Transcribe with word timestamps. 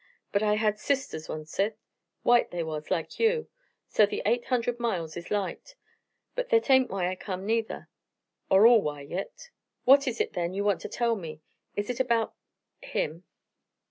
But 0.31 0.41
I 0.41 0.55
had 0.55 0.79
sisters 0.79 1.29
oncet 1.29 1.77
white 2.23 2.49
they 2.49 2.63
was, 2.63 2.89
like 2.89 3.19
you. 3.19 3.49
So 3.87 4.07
the 4.07 4.23
eight 4.25 4.45
hunderd 4.45 4.79
mile 4.79 5.05
is 5.05 5.29
light. 5.29 5.75
But 6.33 6.49
thet 6.49 6.71
ain't 6.71 6.89
why 6.89 7.07
I 7.07 7.15
come, 7.15 7.45
neither, 7.45 7.87
or 8.49 8.65
all 8.65 8.81
why, 8.81 9.01
yit." 9.01 9.51
"What 9.85 10.07
is 10.07 10.19
it 10.19 10.33
then 10.33 10.55
you 10.55 10.63
want 10.63 10.81
to 10.81 10.89
tell 10.89 11.15
me? 11.15 11.43
Is 11.75 11.91
it 11.91 11.99
about 11.99 12.33
him?" 12.81 13.25